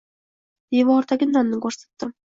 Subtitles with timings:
[0.77, 2.17] Devordagi nonni ko‘rsatdim.